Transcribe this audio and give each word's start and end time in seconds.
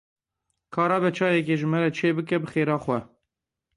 Ka 0.73 0.81
rabe 0.89 1.09
çayekê 1.17 1.55
ji 1.59 1.67
me 1.71 1.79
re 1.81 1.89
çêbike, 1.97 2.37
bi 2.41 2.47
xêra 2.53 2.77
xwe. 2.83 2.99